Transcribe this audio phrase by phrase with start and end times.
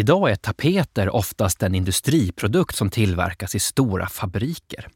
[0.00, 4.88] Idag är tapeter oftast en industriprodukt som tillverkas i stora fabriker.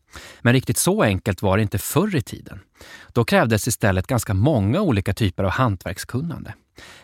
[0.42, 2.60] Men riktigt så enkelt var det inte förr i tiden.
[3.12, 6.54] Då krävdes istället ganska många olika typer av hantverkskunnande.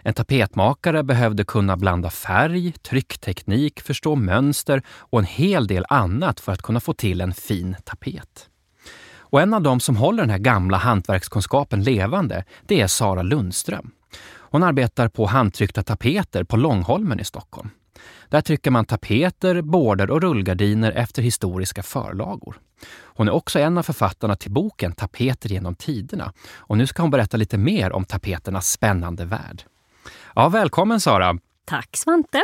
[0.02, 6.52] En tapetmakare behövde kunna blanda färg, tryckteknik, förstå mönster och en hel del annat för
[6.52, 8.48] att kunna få till en fin tapet.
[9.16, 13.90] Och en av dem som håller den här gamla hantverkskunskapen levande, det är Sara Lundström.
[14.32, 17.70] Hon arbetar på handtryckta tapeter på Långholmen i Stockholm.
[18.28, 22.60] Där trycker man tapeter, border och rullgardiner efter historiska förlagor.
[23.02, 26.32] Hon är också en av författarna till boken Tapeter genom tiderna.
[26.52, 29.62] Och nu ska hon berätta lite mer om tapeternas spännande värld.
[30.34, 31.38] Ja, välkommen Sara!
[31.64, 32.42] Tack Svante!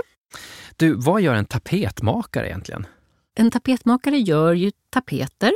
[0.77, 2.87] Du, vad gör en tapetmakare egentligen?
[3.35, 5.53] En tapetmakare gör ju tapeter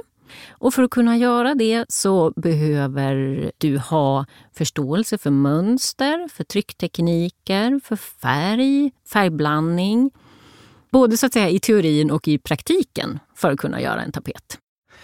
[0.50, 7.80] och för att kunna göra det så behöver du ha förståelse för mönster, för trycktekniker,
[7.84, 10.10] för färg, färgblandning.
[10.90, 14.58] Både så att säga i teorin och i praktiken för att kunna göra en tapet.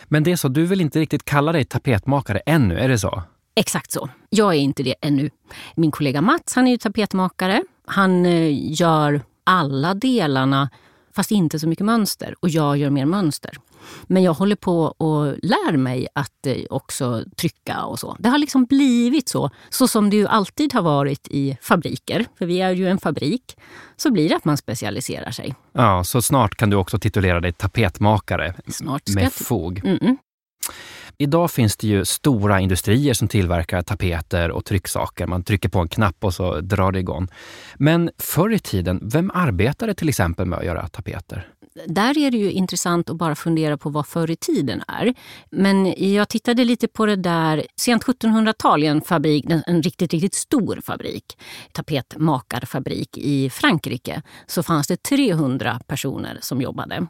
[0.05, 3.23] Men det är så, du vill inte riktigt kalla dig tapetmakare ännu, är det så?
[3.55, 4.09] Exakt så.
[4.31, 5.31] Jag är inte det ännu.
[5.75, 7.63] Min kollega Mats, han är ju tapetmakare.
[7.87, 10.71] Han eh, gör alla delarna
[11.13, 12.35] fast inte så mycket mönster.
[12.41, 13.59] Och jag gör mer mönster.
[14.07, 18.17] Men jag håller på och lär mig att eh, också trycka och så.
[18.19, 22.27] Det har liksom blivit så, så som det ju alltid har varit i fabriker.
[22.39, 23.57] För vi är ju en fabrik.
[23.97, 25.55] Så blir det att man specialiserar sig.
[25.73, 29.81] Ja, så snart kan du också titulera dig tapetmakare snart med fog.
[29.85, 30.17] Mm -mm.
[31.19, 35.27] Idag finns det ju stora industrier som tillverkar tapeter och trycksaker.
[35.27, 37.29] Man trycker på en knapp och så drar det igång.
[37.75, 41.49] Men förr i tiden, vem arbetade till exempel med att göra tapeter?
[41.87, 45.15] där är det ju intressant att bara fundera på vad förr i tiden är.
[45.51, 50.35] Men jag tittade lite på det där, sent 1700-tal i en fabrik, en riktigt, riktigt
[50.35, 51.39] stor fabrik,
[51.73, 57.07] tapetmakarfabrik i Frankrike, så fanns det 300 personer som jobbade.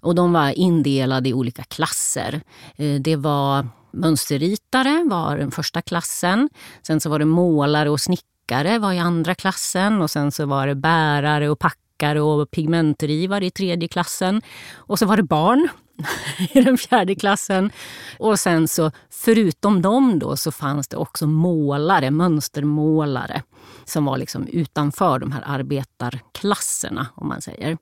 [0.00, 2.40] Och de var indelade i olika klasser.
[2.76, 6.48] Eh, det var mönsterritare var den första klassen.
[6.86, 10.66] Sen så var det målare och snickare var i andra klassen och sen så var
[10.66, 14.42] det bärare och packare och pigmentrivare i tredje klassen.
[14.74, 15.68] Och så var det barn
[16.52, 17.70] i den fjärde klassen.
[18.18, 23.42] Och sen så, förutom dem då, så fanns det också målare, mönstermålare
[23.84, 27.78] som var liksom utanför de här arbetarklasserna, om man säger.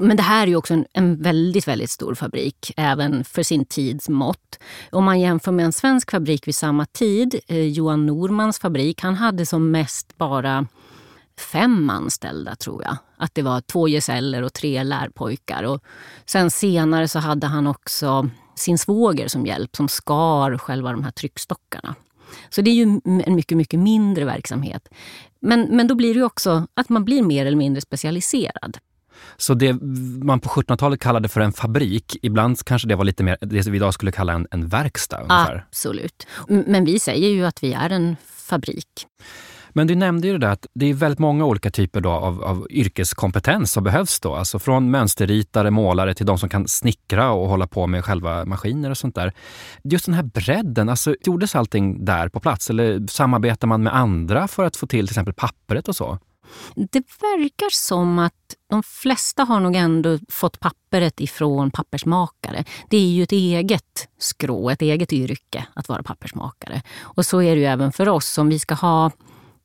[0.00, 3.64] Men det här är ju också en, en, väldigt, väldigt stor fabrik, även för sin
[3.64, 4.58] tids mått.
[4.92, 9.14] Om man jämför med en svensk fabrik vid samma tid, eh, Johan Normans fabrik, han
[9.14, 10.66] hade som mest bara
[11.38, 12.96] fem anställda tror jag.
[13.16, 15.62] Att det var två gesäller och tre lärpojkar.
[15.62, 15.82] Och
[16.26, 21.10] sen senare så hade han också sin svåger som hjälp som skar själva de här
[21.10, 21.94] tryckstockarna.
[22.50, 24.88] Så det är ju en mycket, mycket mindre verksamhet.
[25.40, 28.78] Men, men då blir det också att man blir mer eller mindre specialiserad.
[29.36, 29.72] Så det
[30.22, 33.76] man på 1700-talet kallade för en fabrik, ibland kanske det var lite mer det vi
[33.76, 35.16] idag skulle kalla en, en verkstad?
[35.16, 35.64] Ungefär.
[35.68, 36.26] Absolut.
[36.48, 39.06] Men vi säger ju att vi är en fabrik.
[39.78, 42.44] Men du nämnde ju det där att det är väldigt många olika typer då av,
[42.44, 44.34] av yrkeskompetens som behövs då.
[44.34, 48.90] Alltså från mönsterritare, målare till de som kan snickra och hålla på med själva maskiner
[48.90, 49.32] och sånt där.
[49.84, 54.48] Just den här bredden, alltså gjordes allting där på plats eller samarbetar man med andra
[54.48, 56.18] för att få till till exempel pappret och så?
[56.74, 62.64] Det verkar som att de flesta har nog ändå fått pappret ifrån pappersmakare.
[62.88, 66.82] Det är ju ett eget skrå, ett eget yrke att vara pappersmakare.
[67.00, 68.38] Och så är det ju även för oss.
[68.38, 69.10] Om vi ska ha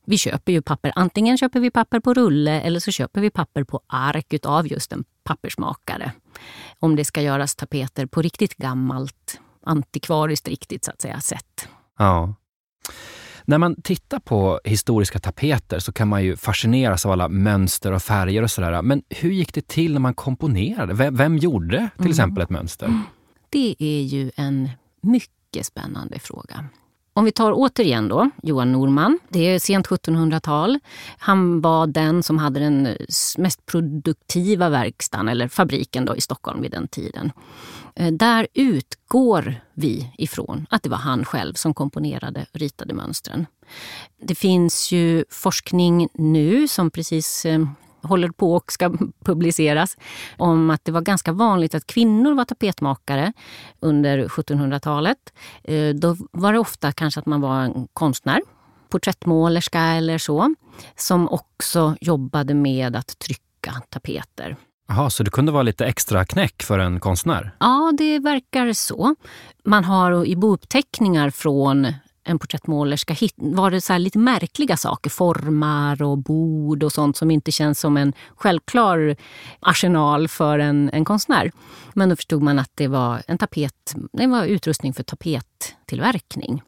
[0.06, 0.92] vi köper ju papper.
[0.94, 4.92] Antingen köper vi papper på rulle eller så köper vi papper på ark av just
[4.92, 6.12] en pappersmakare.
[6.78, 11.68] Om det ska göras tapeter på riktigt gammalt, antikvariskt riktigt så att säga, sätt.
[11.98, 12.34] Ja.
[13.46, 18.02] När man tittar på historiska tapeter så kan man ju fascineras av alla mönster och
[18.02, 18.82] färger och sådär.
[18.82, 20.94] Men hur gick det till när man komponerade?
[20.94, 22.10] Vem, vem gjorde till mm.
[22.10, 23.00] exempel ett mönster?
[23.50, 24.70] Det är ju en
[25.00, 26.64] mycket spännande fråga.
[27.16, 29.18] Om vi tar återigen då Johan Norman.
[29.28, 30.78] Det är sent 1700-tal.
[31.18, 32.96] Han var den som hade den
[33.38, 37.32] mest produktiva verkstaden, eller fabriken då, i Stockholm vid den tiden.
[37.96, 43.46] Eh, där utgår vi ifrån att det var han själv som komponerade och ritade mönstren.
[44.22, 47.66] Det finns ju forskning nu som precis eh,
[48.04, 48.92] håller på och ska
[49.24, 49.96] publiceras
[50.38, 53.32] om att det var ganska vanligt att kvinnor var tapetmakare
[53.80, 55.32] under 1700-talet.
[55.64, 58.40] Eh, då var det ofta kanske att man var en konstnär,
[58.88, 60.54] porträttmålerska eller så,
[60.96, 64.56] som också jobbade med att trycka tapeter.
[64.88, 67.56] Jaha, så det kunde vara lite extra knäck för en konstnär?
[67.60, 69.14] Ja, det verkar så.
[69.64, 71.92] Man har i bouppteckningar från
[72.24, 75.10] en porträttmålerska var det så lite märkliga saker.
[75.10, 79.16] Formar och bord och sånt som inte känns som en självklar
[79.60, 81.52] arsenal för en, en konstnär.
[81.94, 86.62] Men då förstod man att det var en tapet, det var utrustning för tapettillverkning.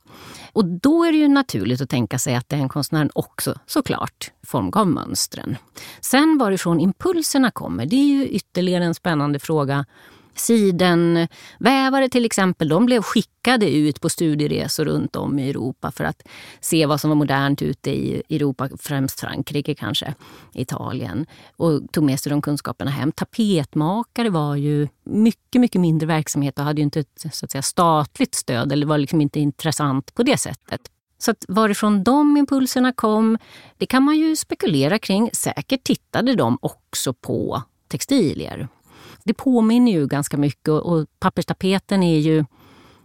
[0.53, 4.87] Och då är det ju naturligt att tänka sig att den konstnären också såklart formgav
[4.87, 5.56] mönstren.
[6.00, 9.85] Sen varifrån impulserna kommer, det är ju ytterligare en spännande fråga
[10.37, 16.23] Sidenvävare till exempel, de blev skickade ut på studieresor runt om i Europa för att
[16.61, 20.15] se vad som var modernt ute i Europa, främst Frankrike kanske,
[20.55, 21.27] Italien.
[21.56, 23.12] Och tog med sig de kunskaperna hem.
[23.12, 27.62] Tapetmakare var ju mycket, mycket mindre verksamhet och hade ju inte ett så att säga,
[27.62, 30.81] statligt stöd eller var liksom inte intressant på det sättet.
[31.19, 33.38] Så att varifrån de impulserna kom,
[33.77, 35.31] det kan man ju spekulera kring.
[35.33, 38.69] Säkert tittade de också på textilier
[39.26, 42.44] det påminner ju ganska mycket och papperstapeten är ju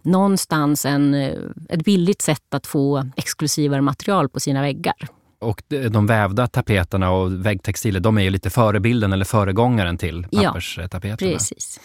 [0.02, 1.38] någonstans en, eh,
[1.68, 5.08] ett billigt sätt att få exklusivare material på sina väggar.
[5.38, 11.30] Och de vävda tapeterna och väggtextiler, de är ju lite förebilden eller föregångaren till papperstapeterna.
[11.30, 11.80] Ja, precis.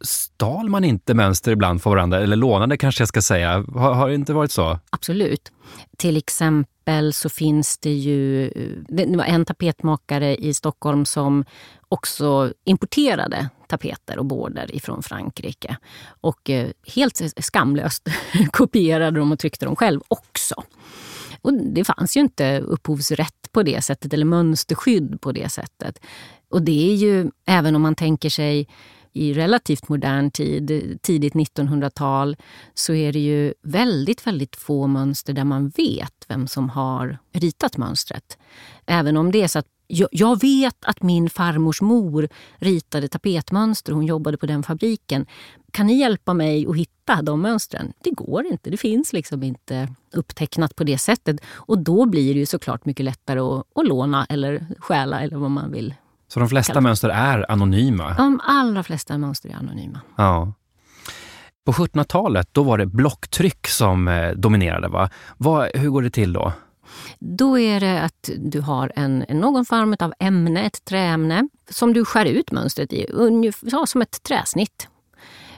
[0.00, 2.20] Stal man inte mönster ibland för varandra?
[2.20, 3.64] Eller lånade kanske jag ska säga.
[3.74, 4.78] Har, har det inte varit så?
[4.90, 5.52] Absolut.
[5.96, 6.71] Till exempel
[7.12, 11.44] så finns det ju eh, det var en tapetmakare i Stockholm som
[11.88, 15.76] också importerade tapeter och border ifrån Frankrike.
[16.20, 18.08] Och eh, helt skamlöst
[18.50, 20.54] kopierade dem och tryckte dem själv också.
[21.42, 25.98] Och det fanns ju inte upphovsrätt på det sättet eller mönsterskydd på det sättet.
[26.50, 28.68] Och det är ju, även om man tänker sig
[29.12, 32.36] i relativt modern tid, tidigt 1900-tal,
[32.74, 37.76] så är det ju väldigt, väldigt få mönster där man vet vem som har ritat
[37.76, 38.38] mönstret.
[38.86, 39.66] Även om det är så att
[40.10, 43.92] jag vet att min farmors mor ritade tapetmönster.
[43.92, 45.26] Hon jobbade på den fabriken.
[45.70, 47.92] Kan ni hjälpa mig att hitta de mönstren?
[48.00, 48.70] Det går inte.
[48.70, 51.40] Det finns liksom inte upptecknat på det sättet.
[51.44, 55.50] Och då blir det ju såklart mycket lättare att, att låna eller stjäla eller vad
[55.50, 55.94] man vill.
[56.32, 58.14] Så de flesta mönster är anonyma?
[58.14, 60.00] De allra flesta mönster är anonyma.
[60.16, 60.52] Ja.
[61.66, 64.88] På 1700-talet då var det blocktryck som eh, dominerade.
[64.88, 65.10] Va?
[65.36, 66.52] Vad, hur går det till då?
[67.18, 72.04] Då är det att du har en, någon form av ämne, ett träämne, som du
[72.04, 74.88] skär ut mönstret i, ungefär som ett träsnitt.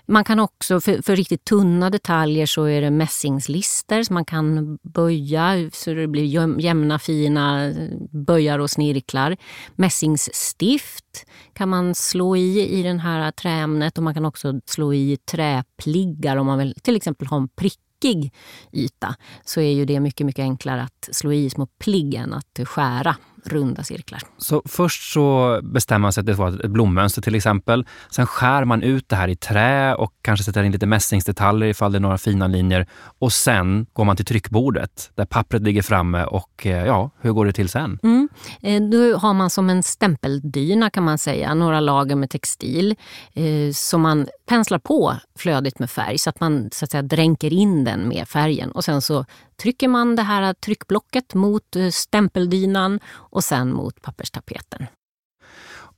[0.06, 4.78] Man kan också, för, för, riktigt tunna detaljer så är det mässingslister som man kan
[4.82, 7.74] böja så det blir jämna fina eh,
[8.10, 9.36] böjar och snirklar.
[9.74, 15.16] Mässingsstift kan man slå i i det här träämnet och man kan också slå i
[15.16, 18.32] träpliggar om man vill till exempel ha en prick prickig
[18.72, 19.14] yta
[19.44, 23.16] så är ju det mycket, mycket enklare att slå i små pligg än att skära
[23.46, 24.20] runda cirklar.
[24.38, 27.86] Så först så bestämmer man sig att det var ett blommönster till exempel.
[28.10, 31.92] Sen skär man ut det här i trä och kanske sätter in lite mässingsdetaljer ifall
[31.92, 32.86] det är några fina linjer.
[33.18, 37.46] Och sen går man till tryckbordet där pappret ligger framme och eh, ja, hur går
[37.46, 37.98] det till sen?
[38.02, 38.28] Mm.
[38.62, 42.96] Eh, då har man som en stämpeldyna kan man säga, några lager med textil
[43.34, 47.52] eh, som man penslar på flödigt med färg så att man så att säga, dränker
[47.52, 48.70] in den med färgen.
[48.70, 49.24] Och sen så
[49.56, 54.86] trycker man det här tryckblocket mot eh, stämpeldynan och sen mot papperstapeten.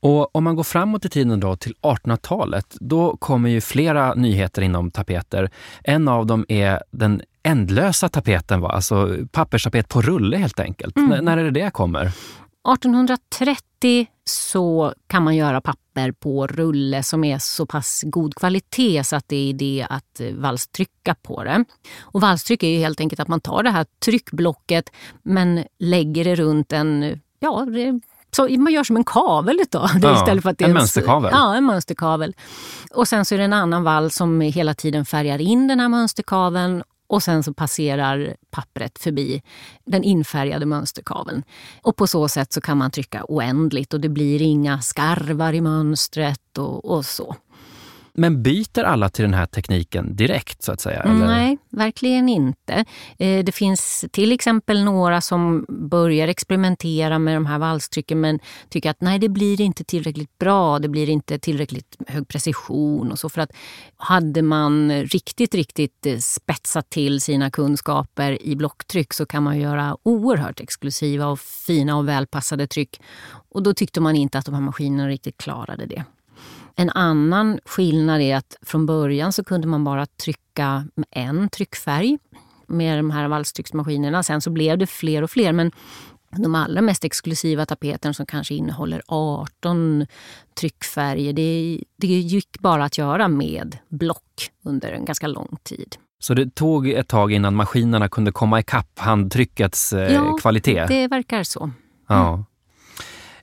[0.01, 4.63] Och om man går framåt i tiden då till 1800-talet, då kommer ju flera nyheter
[4.63, 5.51] inom tapeter.
[5.85, 8.69] En av dem är den ändlösa tapeten, va?
[8.69, 10.97] alltså papperstapet på rulle helt enkelt.
[10.97, 11.25] Mm.
[11.25, 12.13] när är det det kommer?
[12.73, 19.16] 1830 så kan man göra papper på rulle som är så pass god kvalitet så
[19.16, 21.64] att det är idé att eh, valstrycka på det.
[22.00, 24.90] Och valstryck är ju helt enkelt att man tar det här tryckblocket
[25.23, 27.66] men lägger det runt en ja,
[28.37, 31.30] så man gör som en kavel då, ja, istället för att det en, en mönsterkavel.
[31.32, 32.35] Ja, en mönsterkavel.
[32.94, 35.88] Och sen så är det en annan vall som hela tiden färgar in den här
[35.88, 39.43] mönsterkaveln och sen så passerar pappret förbi
[39.85, 41.43] den infärgade mönsterkaveln.
[41.83, 45.61] Och på så sätt så kan man trycka oändligt och det blir inga skarvar i
[45.61, 47.37] mönstret och, och så.
[48.18, 51.02] Men byter alla till den här tekniken direkt så att säga?
[51.02, 51.26] Eller?
[51.26, 52.85] Nej, verkligen inte.
[53.18, 58.90] Eh, det finns till exempel några som börjar experimentera med de här valstrycken men tycker
[58.90, 63.28] att nej, det blir inte tillräckligt bra, det blir inte tillräckligt hög precision och så.
[63.28, 63.50] För att
[63.96, 69.96] hade man riktigt, riktigt eh, spetsat till sina kunskaper i blocktryck så kan man göra
[70.02, 73.00] oerhört exklusiva och fina och välpassade tryck.
[73.49, 76.04] Och då tyckte man inte att de här maskinerna riktigt klarade det.
[76.76, 82.18] En annan skillnad är att från början så kunde man bara trycka med en tryckfärg
[82.66, 84.23] med de här valstrycksmaskinerna.
[84.23, 85.52] Sen så blev det fler och fler.
[85.52, 85.71] Men
[86.30, 90.06] de allra mest exklusiva tapeterna som kanske innehåller 18
[90.61, 95.97] tryckfärger, det, det gick bara att göra med block under en ganska lång tid.
[96.18, 100.87] Så det tog ett tag innan maskinerna kunde komma ikapp handtryckets eh, ja, kvalitet?
[100.88, 101.71] det verkar så.
[102.09, 102.45] Ja.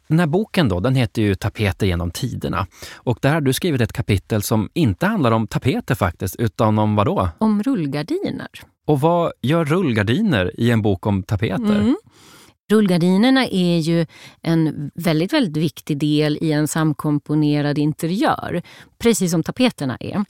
[0.08, 2.68] Den här boken då, den heter ju Tapeter genom tiderna.
[2.96, 6.96] Och där har du skrivit ett kapitel som inte handlar om tapeter faktiskt, utan om
[6.96, 7.30] vad då?
[7.38, 8.48] Om rullgardiner.
[8.86, 11.80] Och vad gör rullgardiner i en bok om tapeter?
[11.80, 11.96] Mm.
[12.72, 14.06] Rullgardinerna är ju
[14.42, 18.62] en väldigt, väldigt viktig del i en samkomponerad interiör,
[18.98, 20.26] precis som tapeterna är.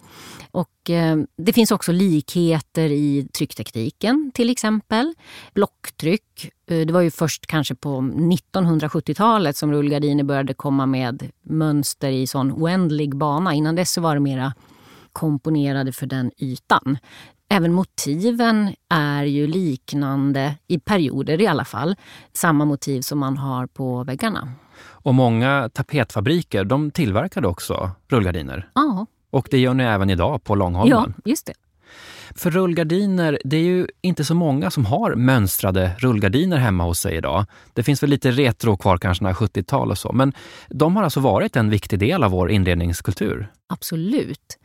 [0.51, 5.13] Och, eh, det finns också likheter i trycktekniken, till exempel.
[5.53, 6.51] Blocktryck.
[6.67, 12.27] Eh, det var ju först kanske på 1970-talet som rullgardiner började komma med mönster i
[12.27, 13.53] sån oändlig bana.
[13.53, 14.53] Innan dess så var det mera
[15.13, 16.97] komponerade för den ytan.
[17.53, 21.95] Även motiven är ju liknande, i perioder i alla fall,
[22.33, 24.51] samma motiv som man har på väggarna.
[24.79, 28.69] Och många tapetfabriker de tillverkade också rullgardiner.
[28.73, 29.05] Ja.
[29.29, 31.13] Och det gör ni även idag på Långholmen.
[31.23, 31.53] Ja, just det.
[32.35, 37.15] För rullgardiner, det är ju inte så många som har mönstrade rullgardiner hemma hos sig
[37.15, 37.45] idag.
[37.73, 40.11] Det finns väl lite retro kvar, kanske 70-tal och så.
[40.11, 40.33] Men
[40.69, 43.51] de har alltså varit en viktig del av vår inredningskultur.
[43.67, 44.59] Absolut.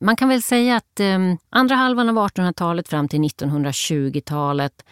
[0.00, 1.18] Man kan väl säga att eh,
[1.50, 4.82] andra halvan av 1800-talet fram till 1920-talet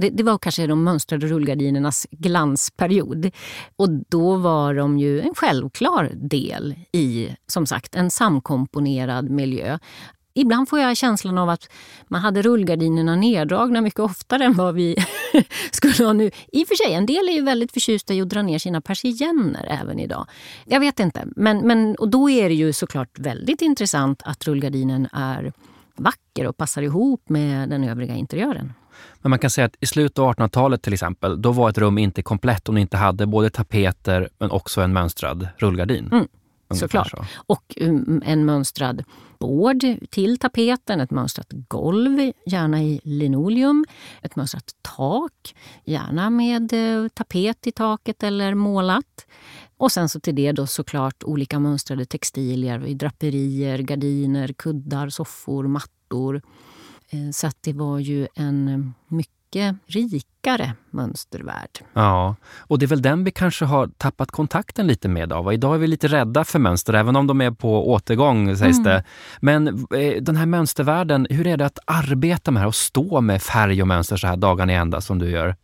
[0.00, 3.30] det, det, var kanske de mönstrade rullgardinernas glansperiod.
[3.76, 9.78] Och då var de ju en självklar del i, som sagt, en samkomponerad miljö.
[10.40, 11.70] Ibland får jag känslan av att
[12.08, 14.96] man hade rullgardinerna neddragna mycket oftare än vad vi
[15.70, 16.30] skulle ha nu.
[16.52, 18.80] I och för sig, en del är ju väldigt förtjusta i att dra ner sina
[18.80, 20.26] persienner även idag.
[20.64, 25.08] Jag vet inte, men, men och då är det ju såklart väldigt intressant att rullgardinen
[25.12, 25.52] är
[25.96, 28.72] vacker och passar ihop med den övriga interiören.
[29.20, 31.98] Men man kan säga att i slutet av 1800-talet till exempel, då var ett rum
[31.98, 36.08] inte komplett om det inte hade både tapeter men också en mönstrad rullgardin.
[36.12, 36.28] Mm.
[36.70, 37.10] Såklart.
[37.10, 37.24] Så.
[37.46, 39.04] Och um, en mönstrad
[39.38, 43.84] board till tapeten, ett mönstrat golv, gärna i linoleum,
[44.22, 45.54] ett mönstrat tak,
[45.84, 49.26] gärna med eh, tapet i taket eller målat.
[49.76, 56.42] Och sen så till det då såklart olika mönstrade textilier, draperier, gardiner, kuddar, soffor, mattor.
[57.10, 61.78] Eh, så att det var ju en eh, mycket mycket rikare mönstervärld.
[61.92, 65.52] Ja, och det är väl den vi kanske har tappat kontakten lite med av.
[65.52, 68.84] Idag är vi lite rädda för mönster, även om de är på återgång sägs mm.
[68.84, 69.04] det.
[69.40, 73.20] Men eh, den här mönstervärlden, hur är det att arbeta med det här och stå
[73.20, 75.56] med färg och mönster så här dagarna i ända som du gör?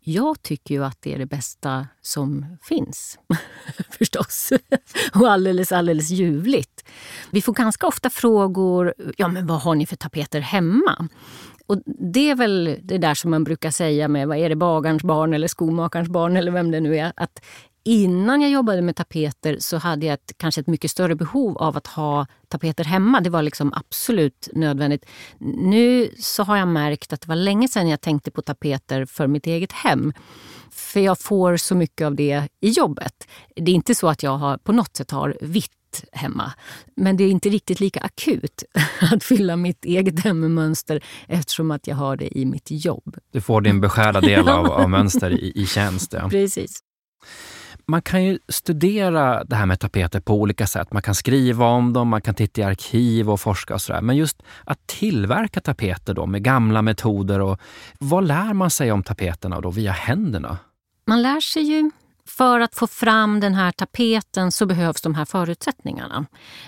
[0.00, 3.18] Jag tycker ju att det är det bästa som finns,
[3.98, 4.52] förstås.
[5.14, 6.84] och alldeles, alldeles ljuvligt.
[7.30, 11.08] Vi får ganska ofta frågor, ja men vad har ni för tapeter hemma?
[11.68, 15.02] Och det är väl det där som man brukar säga med, vad är det, bagarens
[15.02, 17.12] barn eller skomakarens barn eller vem det nu är.
[17.16, 17.40] Att
[17.84, 21.76] innan jag jobbade med tapeter så hade jag ett, kanske ett mycket större behov av
[21.76, 23.20] att ha tapeter hemma.
[23.20, 25.06] Det var liksom absolut nödvändigt.
[25.38, 29.26] Nu så har jag märkt att det var länge sedan jag tänkte på tapeter för
[29.26, 30.12] mitt eget hem.
[30.70, 33.28] För jag får så mycket av det i jobbet.
[33.56, 35.77] Det är inte så att jag har, på något sätt har vitt
[36.12, 36.52] hemma.
[36.96, 38.62] Men det är inte riktigt lika akut
[39.12, 43.16] att fylla mitt eget hem med mönster eftersom att jag har det i mitt jobb.
[43.32, 46.12] Du får din beskärda del av, av mönster i, i tjänst.
[46.12, 46.28] Ja.
[46.28, 46.82] Precis.
[47.90, 50.92] Man kan ju studera det här med tapeter på olika sätt.
[50.92, 54.00] Man kan skriva om dem, man kan titta i arkiv och forska och sådär.
[54.00, 57.60] Men just att tillverka tapeter då med gamla metoder, och
[57.98, 60.58] vad lär man sig om tapeterna då via händerna?
[61.06, 61.90] Man lär sig ju
[62.28, 66.26] för att få fram den här tapeten så behövs de här förutsättningarna.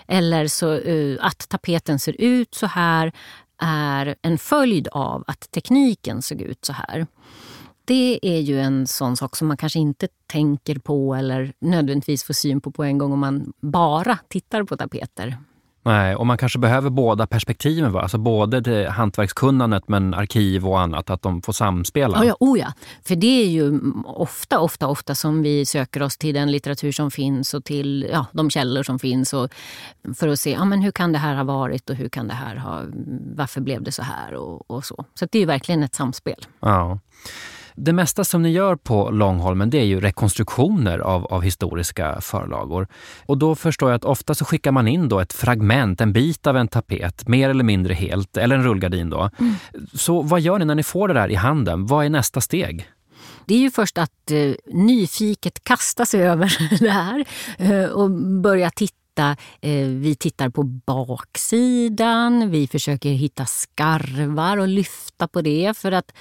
[0.08, 3.12] Eller så, uh, att tapeten ser ut så här
[3.62, 7.06] är en följd av att tekniken såg ut så här.
[7.84, 12.34] Det är ju en sån sak som man kanske inte tänker på eller nödvändigtvis får
[12.34, 15.38] syn på på en gång om man bara tittar på tapeter.
[15.82, 18.00] Nej, och man kanske behöver båda perspektiven, va?
[18.00, 22.18] alltså både det hantverkskunnandet men arkiv och annat, att de får samspela.
[22.18, 22.72] Ja, ja, oh ja,
[23.04, 27.10] för det är ju ofta, ofta, ofta som vi söker oss till den litteratur som
[27.10, 29.50] finns och till ja, de källor som finns och
[30.14, 32.34] för att se ja, men hur kan det här ha varit och hur kan det
[32.34, 32.82] här ha,
[33.34, 35.04] varför blev det så här och, och så.
[35.14, 36.46] Så det är ju verkligen ett samspel.
[36.60, 36.98] Ja.
[37.82, 42.88] Det mesta som ni gör på Långholmen det är ju rekonstruktioner av, av historiska förlagor.
[43.26, 46.46] Och då förstår jag att ofta så skickar man in då ett fragment, en bit
[46.46, 49.10] av en tapet, mer eller mindre helt, eller en rullgardin.
[49.10, 49.30] Då.
[49.38, 49.54] Mm.
[49.94, 51.86] Så vad gör ni när ni får det där i handen?
[51.86, 52.88] Vad är nästa steg?
[53.46, 57.24] Det är ju först att eh, nyfiket kasta sig över det här
[57.58, 58.10] eh, och
[58.40, 65.42] börja titta hitta, eh, vi tittar på baksidan, vi försöker hitta skarvar och lyfta på
[65.42, 65.76] det.
[65.76, 66.12] För att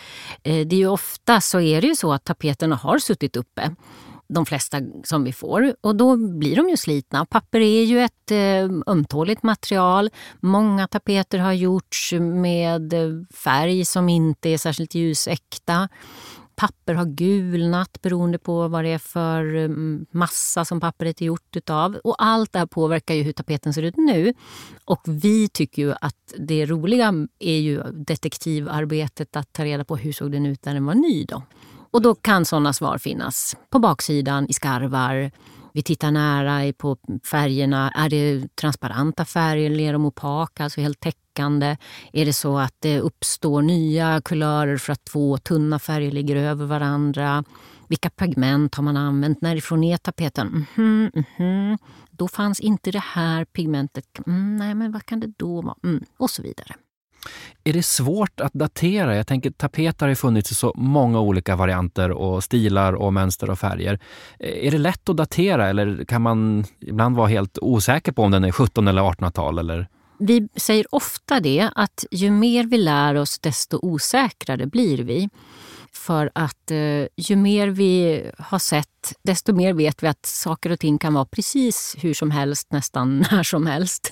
[0.43, 3.75] eh, det är ju ofta så är det ju så att tapeterna har suttit uppe
[4.33, 5.75] de flesta som vi får.
[5.81, 7.25] Och då blir de ju slitna.
[7.25, 10.09] Papper är ju ett eh, ömtåligt material.
[10.39, 15.89] Många tapeter har gjorts med eh, färg som inte är särskilt ljusäkta
[16.59, 19.69] papper har gulnat beroende på vad det är för eh,
[20.11, 21.95] massa som pappret är gjort utav.
[22.03, 24.33] Och allt det här påverkar ju hur tapeten ser ut nu.
[24.85, 30.13] Och vi tycker ju att det roliga är ju detektivarbetet att ta reda på hur
[30.13, 31.25] såg den ut när den var ny.
[31.25, 31.43] Då.
[31.91, 35.31] Och då kan sådana svar finnas på baksidan, i skarvar,
[35.73, 36.97] vi tittar nära på
[37.31, 37.91] färgerna.
[37.91, 41.28] Är det transparenta färger eller är de opaka, alltså helt täckande?
[42.13, 46.65] Är det så att det uppstår nya kulörer för att två tunna färger ligger över
[46.65, 47.43] varandra?
[47.87, 49.41] Vilka pigment har man använt?
[49.41, 50.47] Närifrån är tapeten?
[50.47, 51.77] Mm -hmm, mm -hmm.
[52.11, 54.05] Då fanns inte det här pigmentet.
[54.27, 55.75] Mm, nej, men vad kan det då vara?
[55.83, 56.75] Mm, och så vidare.
[57.63, 59.15] Är det svårt att datera?
[59.15, 63.49] Jag tänker tapeter har ju funnits i så många olika varianter och stilar och mönster
[63.49, 63.99] och färger.
[64.39, 68.31] Eh, är det lätt att datera eller kan man ibland vara helt osäker på om
[68.31, 69.59] den är 17 eller 1800-tal?
[69.59, 69.87] Eller?
[70.19, 75.29] Vi säger ofta det, att ju mer vi lär oss desto osäkrare blir vi.
[75.91, 80.79] För att eh, ju mer vi har sett, desto mer vet vi att saker och
[80.79, 84.11] ting kan vara precis hur som helst, nästan när som helst.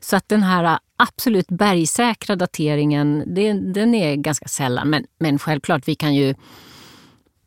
[0.00, 4.90] Så att den här absolut bergsäkra dateringen, det, den är ganska sällan.
[4.90, 6.34] Men, men självklart, vi kan ju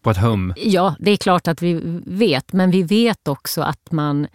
[0.01, 0.53] på ett hum?
[0.57, 2.53] Ja, det är klart att vi vet.
[2.53, 4.27] Men vi vet också att man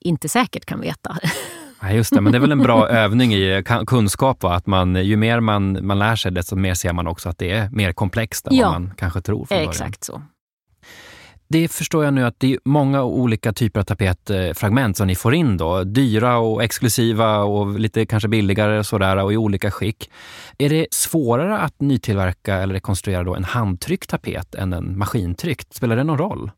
[0.00, 1.18] inte säkert kan veta.
[1.84, 4.54] Ja, just det, men det är väl en bra övning i kunskap, va?
[4.54, 7.50] att man, ju mer man, man lär sig, desto mer ser man också att det
[7.50, 10.22] är mer komplext än ja, vad man kanske tror från exakt så.
[11.48, 15.34] Det förstår jag nu att det är många olika typer av tapetfragment som ni får
[15.34, 15.84] in då.
[15.84, 20.10] Dyra och exklusiva och lite kanske billigare och sådär och i olika skick.
[20.58, 25.74] Är det svårare att nytillverka eller rekonstruera då en handtryckt tapet än en maskintryckt?
[25.74, 26.50] Spelar det någon roll?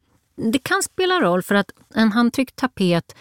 [0.53, 3.17] Det kan spela roll för att en handtryckt tapet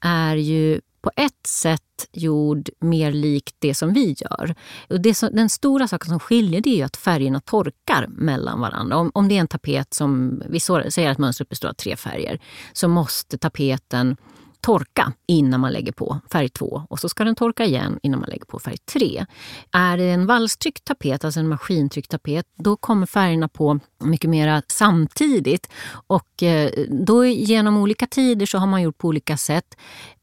[0.00, 4.54] är ju på ett sätt gjord mer likt det som vi gör.
[4.90, 8.96] Och det som, den stora saken som skiljer det är att färgerna torkar mellan varandra.
[8.96, 12.40] Om, om det är en tapet som, vi säger att mönstret består av tre färger,
[12.72, 14.16] så måste tapeten
[14.60, 18.28] torka innan man lägger på färg 2 och så ska den torka igen innan man
[18.28, 19.26] lägger på färg 3.
[19.72, 24.62] Är det en valstryckt tapet, alltså en maskintryckt tapet, då kommer färgerna på mycket mer
[24.68, 25.68] samtidigt.
[26.06, 29.76] Och eh, då genom olika tider så har man gjort på olika sätt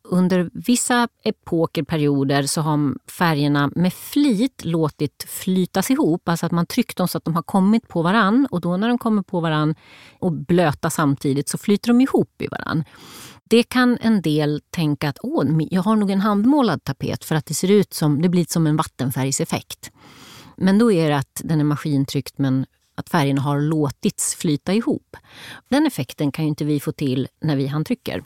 [0.03, 6.29] under vissa epoker, perioder, så har färgerna med flit låtit flytas ihop.
[6.29, 8.47] Alltså att man tryckt dem så att de har kommit på varann.
[8.51, 9.75] Och då när de kommer på varann
[10.19, 12.83] och blöta samtidigt så flyter de ihop i varann.
[13.43, 17.45] Det kan en del tänka att Åh, jag har nog en handmålad tapet för att
[17.45, 19.91] det ser ut som, det blir som en vattenfärgseffekt.
[20.57, 25.17] Men då är det att den är maskintryckt men att färgerna har låtits flyta ihop.
[25.69, 28.23] Den effekten kan ju inte vi få till när vi handtrycker.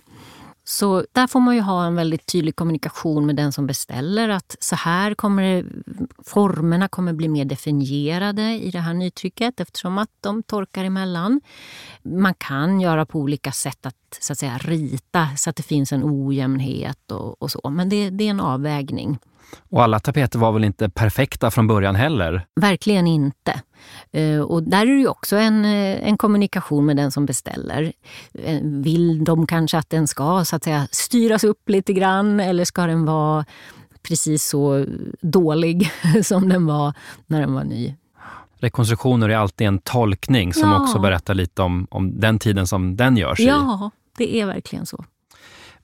[0.69, 4.29] Så där får man ju ha en väldigt tydlig kommunikation med den som beställer.
[4.29, 5.65] Att så här kommer det,
[6.25, 11.41] formerna kommer bli mer definierade i det här nytrycket eftersom att de torkar emellan.
[12.03, 15.91] Man kan göra på olika sätt att, så att säga, rita så att det finns
[15.91, 17.69] en ojämnhet och, och så.
[17.69, 19.19] Men det, det är en avvägning.
[19.69, 22.45] Och alla tapeter var väl inte perfekta från början heller?
[22.55, 23.61] Verkligen inte.
[24.11, 27.93] Eh, och där är det ju också en, eh, en kommunikation med den som beställer.
[28.33, 32.65] Eh, vill de kanske att den ska så att säga, styras upp lite grann eller
[32.65, 33.45] ska den vara
[34.07, 34.85] precis så
[35.21, 35.91] dålig
[36.23, 36.93] som den var
[37.25, 37.95] när den var ny?
[38.59, 40.81] Rekonstruktioner är alltid en tolkning som ja.
[40.81, 43.45] också berättar lite om, om den tiden som den görs i.
[43.45, 45.05] Ja, det är verkligen så.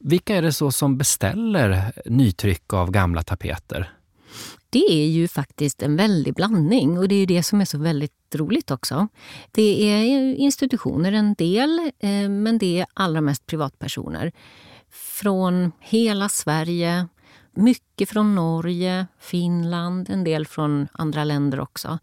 [0.06, 3.94] Vilka är det så som beställer nytryck av gamla tapeter?
[4.70, 8.36] Det är ju faktiskt en väldig blandning och det är det som är så väldigt
[8.36, 9.08] roligt också.
[9.52, 14.32] Det är institutioner en del, eh, men det är allra mest privatpersoner.
[14.92, 17.08] Från hela Sverige,
[17.56, 22.00] Mycket från Norge, Finland, en del från andra länder också.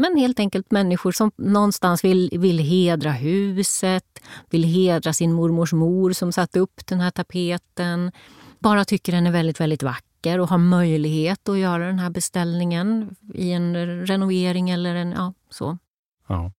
[0.00, 6.12] Men helt enkelt människor som någonstans vill, vill hedra huset, vill hedra sin mormors mor
[6.12, 8.12] som satte upp den här tapeten.
[8.58, 13.16] Bara tycker den är väldigt, väldigt vacker och har möjlighet att göra den här beställningen
[13.34, 15.78] i en renovering eller en, ja, så.
[16.26, 16.52] Ja.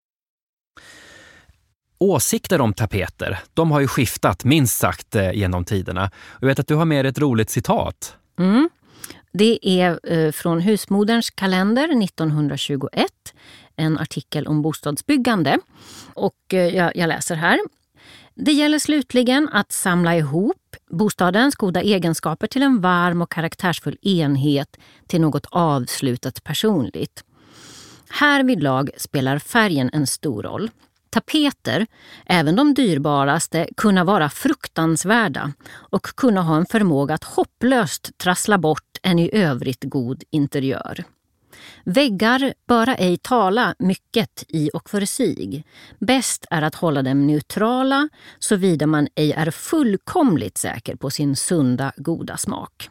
[1.97, 6.12] Åsikter om tapeter, de har ju skiftat minst sagt eh, genom tiderna.
[6.39, 8.17] Jag vet att du har med ett roligt citat.
[8.39, 8.69] Mm.
[9.33, 13.11] Det är eh, från Husmoderns kalender 1921,
[13.75, 15.59] en artikel om bostadsbyggande.
[16.13, 17.59] Och eh, jag, jag läser här.
[18.35, 24.77] Det gäller slutligen att samla ihop bostadens goda egenskaper till en varm och karaktärsfull enhet
[25.07, 27.23] till något avslutat personligt.
[28.09, 30.69] Härvidlag spelar färgen en stor roll.
[31.12, 31.88] Tapeter,
[32.26, 38.97] även de dyrbaraste, kunna vara fruktansvärda och kunna ha en förmåga att hopplöst trassla bort
[39.02, 41.04] en i övrigt god interiör.
[41.84, 45.63] Väggar böra ej tala mycket i och för sig.
[46.00, 51.91] Bäst är att hålla dem neutrala såvida man ej är fullkomligt säker på sin sunda,
[51.97, 52.89] goda smak.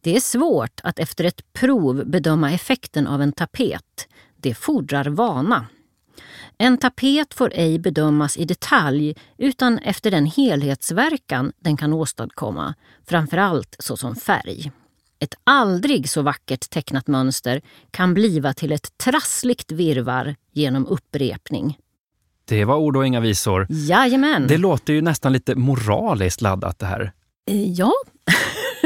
[0.00, 4.08] Det är svårt att efter ett prov bedöma effekten av en tapet.
[4.36, 5.66] Det fordrar vana.
[6.58, 12.74] En tapet får ej bedömas i detalj utan efter den helhetsverkan den kan åstadkomma,
[13.06, 14.72] framförallt såsom färg.
[15.18, 21.78] Ett aldrig så vackert tecknat mönster kan bliva till ett trassligt virvar genom upprepning.
[22.44, 23.66] Det var ord och inga visor.
[23.70, 24.46] Jajamän!
[24.46, 27.12] Det låter ju nästan lite moraliskt laddat det här.
[27.50, 27.92] Eh, ja.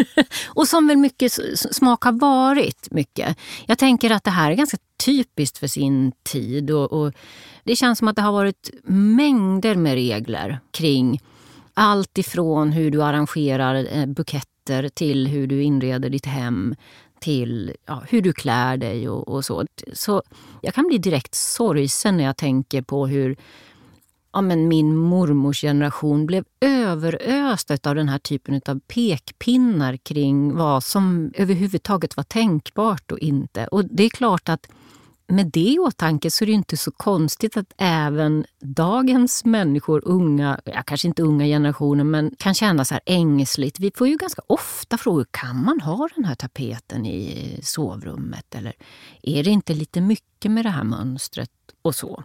[0.48, 1.32] och som väl mycket
[1.74, 2.88] smak har varit.
[2.90, 3.36] mycket.
[3.66, 6.70] Jag tänker att det här är ganska typiskt för sin tid.
[6.70, 7.12] Och, och
[7.64, 11.20] det känns som att det har varit mängder med regler kring
[11.74, 16.74] allt ifrån hur du arrangerar eh, buketter till hur du inreder ditt hem
[17.20, 19.64] till ja, hur du klär dig och, och, så.
[19.92, 20.22] Så
[20.62, 23.36] jag kan bli direkt sorgsen när jag tänker på hur
[24.34, 30.84] ja, men min mormors generation blev överöst av den här typen av pekpinnar kring vad
[30.84, 33.66] som överhuvudtaget var tänkbart och inte.
[33.66, 34.68] Och det är klart att
[35.26, 40.60] med det i åtanke så är det inte så konstigt att även dagens människor, unga,
[40.64, 43.80] ja, kanske inte unga generationer, men kan känna så här ängsligt.
[43.80, 48.54] Vi får ju ganska ofta frågor, kan man ha den här tapeten i sovrummet?
[48.54, 48.72] Eller
[49.22, 51.50] är det inte lite mycket med det här mönstret?
[51.82, 52.24] Och så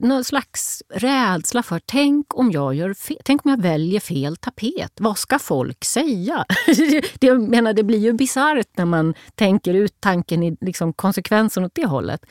[0.00, 4.92] någon slags rädsla för, tänk om jag gör fel, tänk om jag väljer fel tapet.
[4.96, 6.44] Vad ska folk säga?
[7.18, 11.74] det, menar, det blir ju bisarrt när man tänker ut tanken i liksom konsekvensen åt
[11.74, 12.26] det hållet.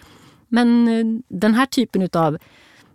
[0.47, 2.37] Men eh, den här typen av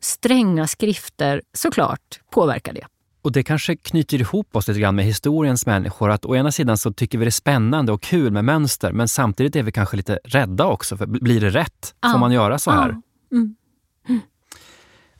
[0.00, 2.86] stränga skrifter, såklart, påverkar det.
[3.22, 6.10] Och det kanske knyter ihop oss lite grann med historiens människor.
[6.10, 9.08] Att å ena sidan så tycker vi det är spännande och kul med mönster, men
[9.08, 10.96] samtidigt är vi kanske lite rädda också.
[10.96, 11.94] För blir det rätt?
[12.02, 12.18] Får ja.
[12.18, 12.88] man göra så här?
[13.28, 13.36] Ja.
[13.36, 13.56] Mm.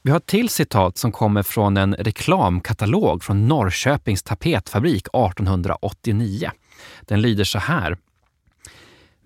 [0.06, 6.50] Vi har ett till citat som kommer från en reklamkatalog från Norrköpings tapetfabrik 1889.
[7.00, 7.96] Den lyder så här.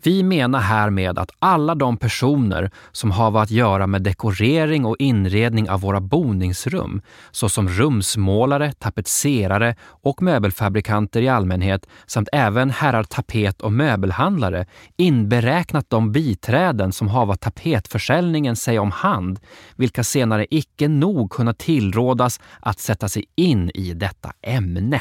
[0.03, 5.71] Vi menar härmed att alla de personer som har att göra med dekorering och inredning
[5.71, 13.73] av våra boningsrum, såsom rumsmålare, tapetserare och möbelfabrikanter i allmänhet samt även herrar tapet och
[13.73, 19.41] möbelhandlare, inberäknat de biträden som hava tapetförsäljningen sig om hand,
[19.77, 25.01] vilka senare icke nog kunna tillrådas att sätta sig in i detta ämne.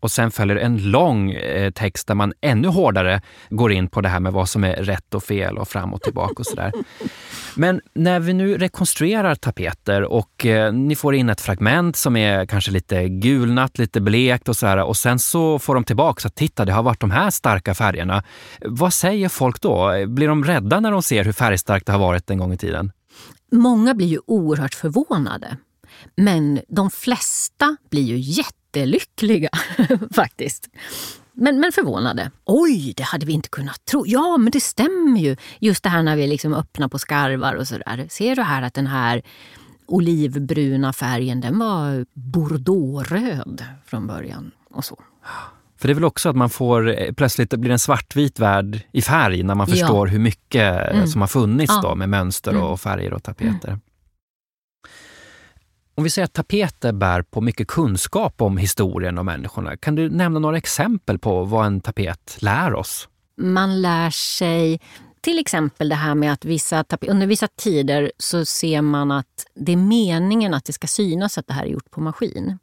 [0.00, 4.08] Och sen följer en lång eh, text där man ännu hårdare går in på det
[4.08, 6.72] här med vad som är rätt och fel och fram och tillbaka och sådär.
[7.54, 12.46] Men när vi nu rekonstruerar tapeter och eh, ni får in ett fragment som är
[12.46, 16.64] kanske lite gulnat, lite blekt och sådär och sen så får de tillbaka att titta,
[16.64, 18.22] det har varit de här starka färgerna.
[18.60, 20.06] Vad säger folk då?
[20.06, 22.92] Blir de rädda när de ser hur färgstarkt det har varit en gång i tiden?
[23.52, 25.56] Många blir ju oerhört förvånade.
[26.16, 29.48] Men de flesta blir ju jätte jättelyckliga
[30.14, 30.68] faktiskt.
[31.32, 32.30] Men, men förvånade.
[32.44, 34.04] Oj, det hade vi inte kunnat tro.
[34.06, 35.36] Ja, men det stämmer ju.
[35.58, 38.06] Just det här när vi liksom öppnar på skarvar och sådär.
[38.10, 39.22] Ser du här att den här
[39.86, 44.50] olivbruna färgen, den var bordeauxröd från början.
[44.70, 44.96] och så.
[45.78, 49.02] För det är väl också att man får, eh, plötsligt blir en svartvit värld i
[49.02, 50.12] färg när man förstår ja.
[50.12, 51.06] hur mycket mm.
[51.06, 51.88] som har funnits ja.
[51.88, 52.78] då med mönster och mm.
[52.78, 53.68] färger och tapeter.
[53.68, 53.80] Mm.
[56.00, 60.10] Om vi säger att tapeter bär på mycket kunskap om historien och människorna, kan du
[60.10, 63.08] nämna några exempel på vad en tapet lär oss?
[63.36, 64.80] Man lär sig
[65.20, 69.72] till exempel det här med att vissa, under vissa tider så ser man att det
[69.72, 72.58] är meningen att det ska synas att det här är gjort på maskin.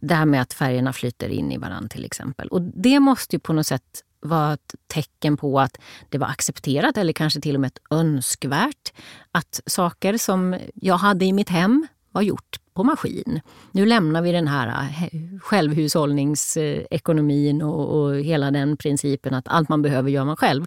[0.00, 2.48] Det här med att färgerna flyter in i varandra till exempel.
[2.48, 6.96] Och det måste ju på något sätt vara ett tecken på att det var accepterat
[6.96, 8.92] eller kanske till och med önskvärt
[9.32, 13.40] att saker som jag hade i mitt hem var gjort på maskin.
[13.72, 15.08] Nu lämnar vi den här eh,
[15.40, 20.66] självhushållningsekonomin och, och hela den principen att allt man behöver gör man själv.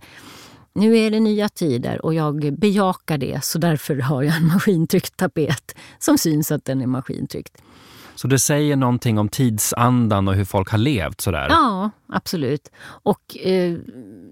[0.74, 5.18] Nu är det nya tider och jag bejakar det så därför har jag en maskintryckt
[5.18, 7.62] tapet som syns att den är maskintryckt.
[8.16, 11.48] Så det säger någonting om tidsandan och hur folk har levt sådär?
[11.50, 12.72] Ja, absolut.
[12.86, 13.78] Och eh,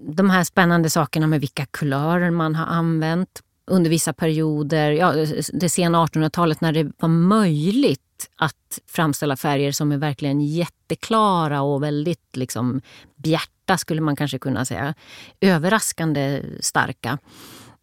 [0.08, 4.90] de här spännande sakerna med vilka kulörer man har använt under vissa perioder.
[4.90, 5.12] Ja,
[5.52, 8.00] det sena 1800-talet när det var möjligt
[8.36, 12.80] att framställa färger som är verkligen jätteklara och väldigt liksom
[13.16, 14.94] bjärta skulle man kanske kunna säga.
[15.40, 17.18] Överraskande starka.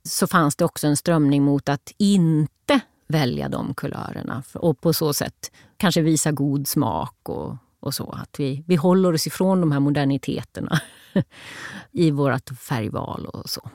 [0.03, 5.13] Så fanns det också en strömning mot att inte välja de kulörerna och på så
[5.13, 8.11] sätt kanske visa god smak och, och så.
[8.11, 10.81] Att vi, vi håller oss ifrån de här moderniteterna
[11.91, 13.69] i vårt färgval och så.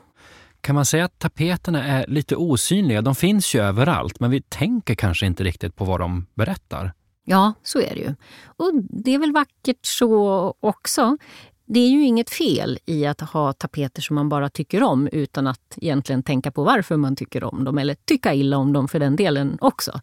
[0.61, 3.01] Kan man säga att tapeterna är lite osynliga?
[3.01, 6.93] De finns ju överallt, men vi tänker kanske inte riktigt på vad de berättar.
[7.25, 8.15] Ja, så är det ju.
[8.45, 11.17] Och det är väl vackert så också.
[11.65, 15.47] Det är ju inget fel i att ha tapeter som man bara tycker om utan
[15.47, 18.99] att egentligen tänka på varför man tycker om dem eller tycka illa om dem för
[18.99, 19.99] den delen också.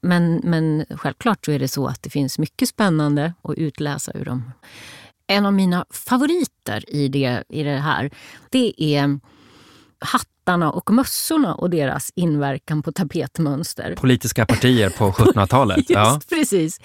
[0.00, 4.24] Men, men självklart så är det så att det finns mycket spännande att utläsa ur
[4.24, 4.52] dem.
[5.26, 8.10] En av mina favoriter i det, i det här,
[8.50, 9.18] det är
[10.00, 13.94] hattarna och mössorna och deras inverkan på tapetmönster.
[13.96, 15.76] Politiska partier på 1700-talet.
[15.78, 16.20] Just ja.
[16.28, 16.80] precis.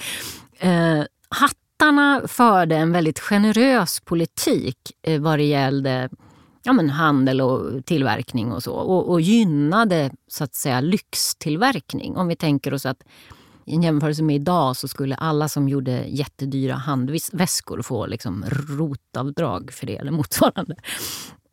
[0.60, 6.10] Eh, hattarna förde en väldigt generös politik eh, vad det gällde
[6.64, 8.74] ja, men handel och tillverkning och så.
[8.74, 12.18] Och, och gynnade så att säga lyxtillverkning.
[12.18, 13.04] Om vi tänker oss att
[13.66, 19.72] i en jämförelse med idag så skulle alla som gjorde jättedyra handväskor få liksom rotavdrag
[19.74, 20.76] för det eller motsvarande.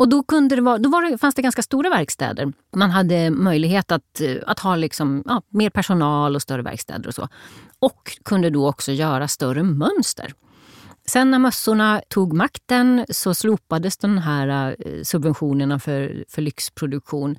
[0.03, 2.53] Och då, kunde det vara, då var det, fanns det ganska stora verkstäder.
[2.77, 7.15] Man hade möjlighet att, eh, att ha liksom, ja, mer personal och större verkstäder och
[7.15, 7.29] så.
[7.79, 10.35] Och kunde då också göra större mönster.
[11.07, 17.39] Sen när mössorna tog makten så slopades de här eh, subventionerna för, för lyxproduktion.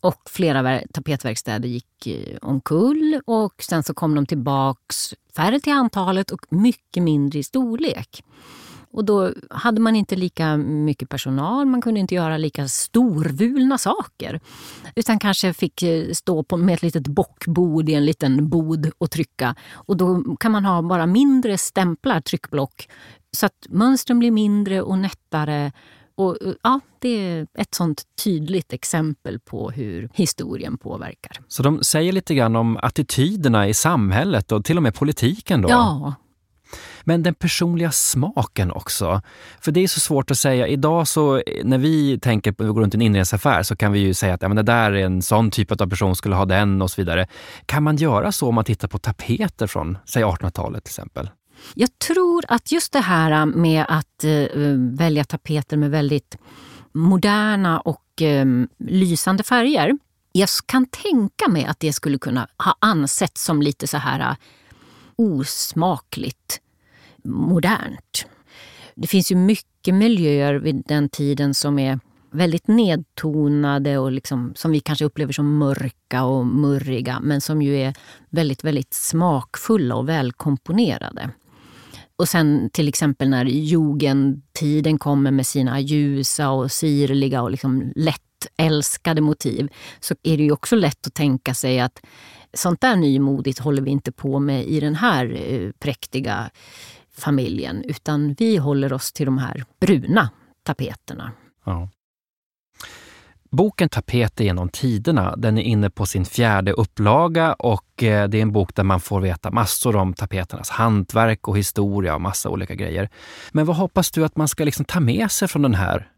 [0.00, 6.30] Och flera tapetverkstäder gick eh, omkull och sen så kom de tillbaks färre till antalet
[6.30, 8.24] och mycket mindre i storlek.
[8.92, 14.40] Och då hade man inte lika mycket personal, man kunde inte göra lika storvulna saker.
[14.94, 19.10] Utan kanske fick eh, stå på med ett litet bockbord i en liten bod och
[19.10, 19.54] trycka.
[19.72, 22.88] Och då kan man ha bara mindre stämplar, tryckblock.
[23.32, 25.72] Så att mönstren blir mindre och nättare.
[26.14, 31.32] Och, eh, ja, det är ett sånt tydligt exempel på hur historien påverkar.
[31.48, 35.62] Så de säger lite grann om attityderna i samhället och till och med politiken?
[35.62, 35.68] då?
[35.68, 36.14] Ja,
[37.04, 39.22] men den personliga smaken också.
[39.60, 40.66] För det är så svårt att säga.
[40.66, 43.98] Idag så när vi tänker på att gå runt i en inredningsaffär så kan vi
[43.98, 46.44] ju säga att ja, men det där är en sån typ av person skulle ha
[46.44, 47.26] den och så vidare.
[47.66, 51.30] Kan man göra så om man tittar på tapeter från, säg 1800-talet till exempel?
[51.74, 56.36] Jag tror att just det här äh, med att uh, välja tapeter med väldigt
[56.92, 59.98] moderna och um, lysande färger.
[60.32, 64.36] Jag kan tänka mig att det skulle kunna ha ansetts som lite så här äh,
[65.16, 66.60] osmakligt
[67.24, 68.26] modernt.
[68.94, 74.70] Det finns ju mycket miljöer vid den tiden som är väldigt nedtonade och liksom, som
[74.70, 77.94] vi kanske upplever som mörka och murriga men som ju är
[78.30, 81.30] väldigt, väldigt smakfulla och välkomponerade.
[82.16, 88.20] Och sen till exempel när jugendtiden kommer med sina ljusa och sirliga och liksom lätt
[88.56, 89.68] älskade motiv
[90.00, 92.00] så är det ju också lätt att tänka sig att
[92.54, 96.50] sånt där nymodigt håller vi inte på med i den här eh, präktiga
[97.20, 100.30] familjen utan vi håller oss till de här bruna
[100.62, 101.32] tapeterna.
[101.64, 101.88] Ja.
[103.50, 108.42] Boken Tapeter genom tiderna den är inne på sin fjärde upplaga och eh, det är
[108.42, 112.74] en bok där man får veta massor om tapeternas hantverk och historia och massa olika
[112.74, 113.08] grejer.
[113.52, 116.08] Men vad hoppas du att man ska liksom ta med sig från den här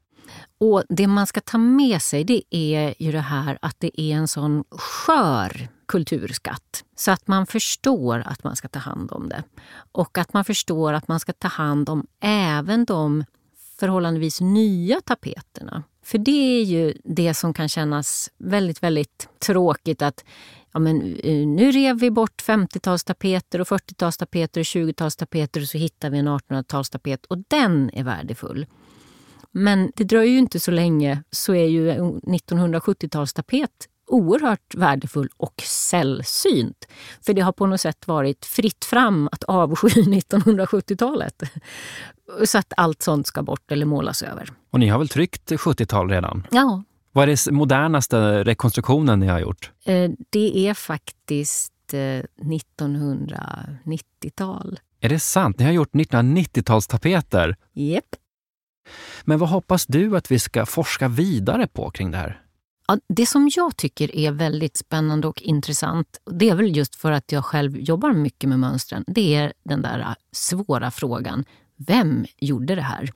[0.61, 4.15] och Det man ska ta med sig det är ju det här att det är
[4.15, 6.85] en sån skör kulturskatt.
[6.97, 9.43] Så att man förstår att man ska ta hand om det.
[9.93, 13.25] Och att man förstår att man ska ta hand om även de
[13.81, 15.83] förhållandevis nya tapeterna.
[16.05, 20.25] För det är ju det som kan kännas väldigt, väldigt tråkigt att
[20.73, 26.11] ja, men, eh, nu rev vi bort 50-talstapeter och 40-talstapeter och 20-talstapeter och så hittar
[26.11, 28.67] vi en 1800-talstapet och den är värdefull.
[29.51, 36.89] Men det dröjer ju inte så länge så är ju 1970-talstapet oerhört värdefull och sällsynt.
[37.27, 41.43] För det har på något sätt varit fritt fram att avsky 1970-talet.
[42.45, 44.49] Så att allt sånt ska bort eller målas över.
[44.71, 46.47] Och ni har väl tryckt 70-tal redan?
[46.51, 46.83] Ja.
[47.13, 49.71] Vad är den modernaste rekonstruktionen ni har gjort?
[49.85, 54.81] Eh, det är faktiskt 1990-tal.
[55.01, 55.59] Är det sant?
[55.59, 57.55] Ni har gjort 1990-talstapeter?
[57.73, 58.05] Japp.
[59.25, 62.43] Men vad hoppas du att vi ska forska vidare på kring det här?
[62.89, 67.13] Ja, det som jag tycker är väldigt spännande och intressant, det är väl just för
[67.13, 71.45] att jag själv jobbar mycket med mönstren, det är den där svåra frågan.
[71.77, 73.11] Vem gjorde det här?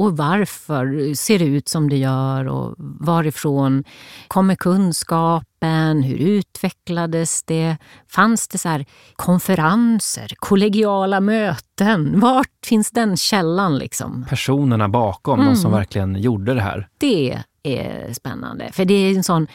[0.00, 2.48] Och varför ser det ut som det gör?
[2.48, 3.84] Och varifrån
[4.28, 6.02] kommer kunskapen?
[6.02, 7.76] Hur utvecklades det?
[8.08, 8.84] Fanns det så
[9.16, 12.20] konferenser, kollegiala möten?
[12.20, 13.78] Vart finns den källan?
[13.78, 14.26] Liksom?
[14.28, 15.52] Personerna bakom, mm.
[15.52, 16.88] de som verkligen gjorde det här.
[16.98, 18.70] Det är spännande.
[18.72, 19.46] För det är en sån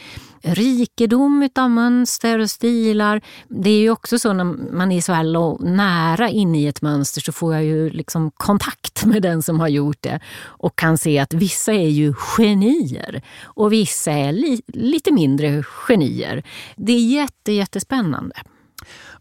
[0.42, 3.20] rikedom av mönster och stilar.
[3.48, 7.20] Det är ju också så när man är så här nära inne i ett mönster
[7.20, 11.18] så får jag ju liksom kontakt med den som har gjort det och kan se
[11.18, 16.42] att vissa är ju genier och vissa är li lite mindre genier.
[16.76, 18.34] Det är jätte, jättespännande.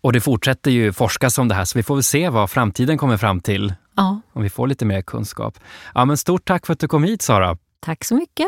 [0.01, 2.97] Och det fortsätter ju forskas om det här så vi får väl se vad framtiden
[2.97, 3.73] kommer fram till.
[3.95, 4.21] Ja.
[4.33, 5.59] Om vi får lite mer kunskap.
[5.93, 7.57] Ja, men stort tack för att du kom hit Sara.
[7.79, 8.47] Tack så mycket.